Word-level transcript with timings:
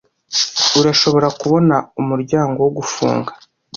Urashobora 0.79 1.27
kubona 1.39 1.75
umuryango 2.01 2.57
wo 2.65 2.71
gufunga? 2.77 3.31